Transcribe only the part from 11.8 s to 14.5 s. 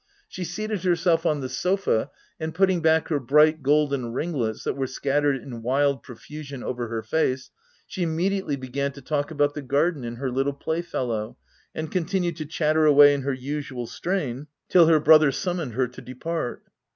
continued to chatter away in her usual strain